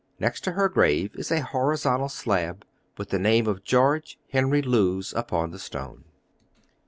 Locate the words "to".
0.45-0.53